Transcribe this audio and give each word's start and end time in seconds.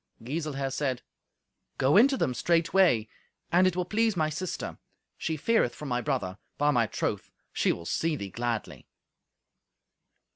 Giselher 0.23 0.71
said, 0.71 1.03
"Go 1.77 1.95
in 1.95 2.07
to 2.07 2.17
them 2.17 2.33
straightway, 2.33 3.07
and 3.51 3.67
it 3.67 3.75
will 3.75 3.85
please 3.85 4.17
my 4.17 4.31
sister. 4.31 4.79
She 5.15 5.37
feareth 5.37 5.75
for 5.75 5.85
my 5.85 6.01
brother; 6.01 6.39
by 6.57 6.71
my 6.71 6.87
troth, 6.87 7.29
she 7.53 7.71
will 7.71 7.85
see 7.85 8.15
thee 8.15 8.31
gladly." 8.31 8.87